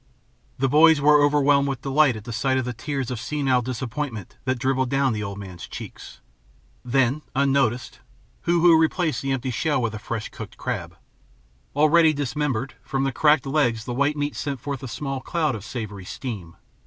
[0.57, 4.57] The boys were overwhelmed with delight at sight of the tears of senile disappointment that
[4.57, 6.21] dribbled down the old man's cheeks.
[6.83, 7.99] Then, unnoticed,
[8.45, 10.97] Hoo Hoo replaced the empty shell with a fresh cooked crab.
[11.75, 15.63] Already dismembered, from the cracked legs the white meat sent forth a small cloud of
[15.63, 16.57] savory steam.